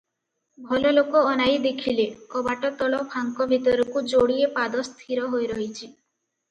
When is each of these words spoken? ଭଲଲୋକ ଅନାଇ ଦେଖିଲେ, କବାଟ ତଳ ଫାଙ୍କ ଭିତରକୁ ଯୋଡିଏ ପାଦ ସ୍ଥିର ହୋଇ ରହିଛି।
ଭଲଲୋକ 0.69 1.21
ଅନାଇ 1.31 1.59
ଦେଖିଲେ, 1.67 2.07
କବାଟ 2.33 2.73
ତଳ 2.81 3.03
ଫାଙ୍କ 3.13 3.49
ଭିତରକୁ 3.55 4.05
ଯୋଡିଏ 4.15 4.53
ପାଦ 4.59 4.87
ସ୍ଥିର 4.93 5.31
ହୋଇ 5.37 5.55
ରହିଛି। 5.57 5.83